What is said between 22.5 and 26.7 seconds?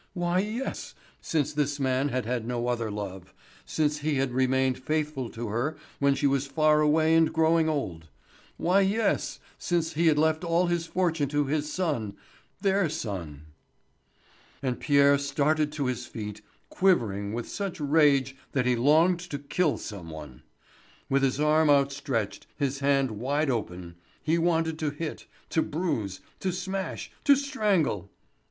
his hand wide open, he wanted to hit, to bruise, to